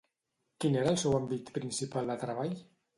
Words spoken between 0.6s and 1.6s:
Quin era el seu àmbit